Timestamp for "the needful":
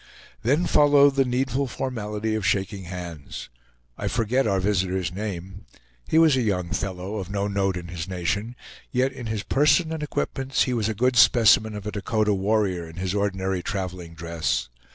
1.13-1.67